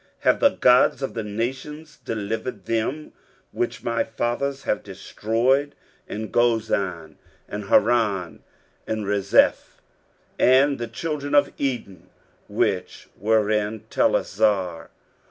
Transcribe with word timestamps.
23:037:012 0.23 0.23
Have 0.23 0.39
the 0.39 0.49
gods 0.49 1.01
of 1.03 1.13
the 1.13 1.23
nations 1.23 1.99
delivered 2.03 2.65
them 2.65 3.13
which 3.51 3.83
my 3.83 4.03
fathers 4.03 4.63
have 4.63 4.81
destroyed, 4.81 5.75
as 6.09 6.21
Gozan, 6.29 7.17
and 7.47 7.65
Haran, 7.65 8.41
and 8.87 9.05
Rezeph, 9.05 9.79
and 10.39 10.79
the 10.79 10.87
children 10.87 11.35
of 11.35 11.53
Eden 11.59 12.09
which 12.47 13.09
were 13.15 13.51
in 13.51 13.81
Telassar? 13.91 14.89